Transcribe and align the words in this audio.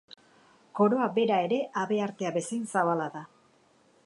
Koroa 0.79 1.09
bera 1.19 1.37
ere 1.49 1.59
habeartea 1.83 2.35
bezain 2.39 2.67
zabala 2.75 3.11
da. 3.21 3.27